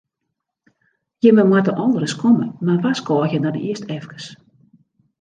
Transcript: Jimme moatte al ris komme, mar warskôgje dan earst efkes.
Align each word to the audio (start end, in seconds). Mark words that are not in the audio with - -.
Jimme 1.25 1.43
moatte 1.51 1.75
al 1.83 1.91
ris 2.03 2.15
komme, 2.21 2.47
mar 2.67 2.81
warskôgje 2.83 3.39
dan 3.45 3.63
earst 3.67 3.85
efkes. 3.99 4.25